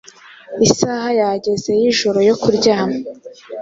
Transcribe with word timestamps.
isaha 0.65 1.09
yageze 1.21 1.69
y’ijoro 1.81 2.19
yo 2.29 2.35
kuryama, 2.41 2.97